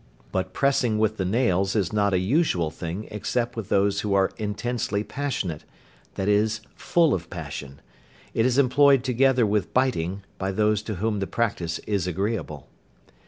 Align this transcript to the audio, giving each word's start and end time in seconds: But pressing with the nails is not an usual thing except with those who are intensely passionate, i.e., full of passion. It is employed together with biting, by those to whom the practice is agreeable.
But 0.31 0.51
pressing 0.51 0.97
with 0.97 1.17
the 1.17 1.25
nails 1.25 1.75
is 1.75 1.93
not 1.93 2.11
an 2.15 2.21
usual 2.21 2.71
thing 2.71 3.07
except 3.11 3.55
with 3.55 3.69
those 3.69 4.01
who 4.01 4.15
are 4.15 4.31
intensely 4.37 5.03
passionate, 5.03 5.63
i.e., 6.17 6.49
full 6.73 7.13
of 7.13 7.29
passion. 7.29 7.81
It 8.33 8.43
is 8.43 8.57
employed 8.57 9.03
together 9.03 9.45
with 9.45 9.75
biting, 9.75 10.23
by 10.39 10.53
those 10.53 10.81
to 10.89 10.95
whom 10.95 11.19
the 11.19 11.27
practice 11.27 11.77
is 11.85 12.07
agreeable. 12.07 12.67